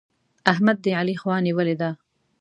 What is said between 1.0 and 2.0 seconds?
خوا نيولې ده.